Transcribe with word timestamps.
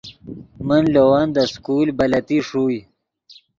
من 0.67 0.83
لے 0.93 1.01
ون 1.09 1.27
دے 1.35 1.43
سکول 1.53 1.87
بلتی 1.99 2.37
ݰوئے 2.47 2.79